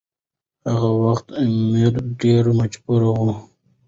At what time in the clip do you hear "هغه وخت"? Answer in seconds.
0.69-1.25